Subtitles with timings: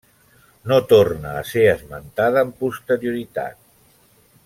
[0.71, 3.61] No torna a ser esmentada amb posterioritat.